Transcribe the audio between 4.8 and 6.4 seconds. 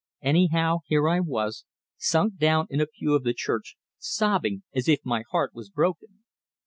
if my heart was broken.